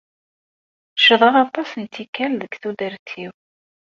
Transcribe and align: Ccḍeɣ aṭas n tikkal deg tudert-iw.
Ccḍeɣ 0.99 1.33
aṭas 1.45 1.69
n 1.81 1.83
tikkal 1.93 2.33
deg 2.41 2.53
tudert-iw. 2.61 3.33